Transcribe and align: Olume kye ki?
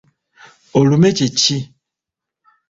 Olume 0.77 1.09
kye 1.17 1.27
ki? 1.39 1.57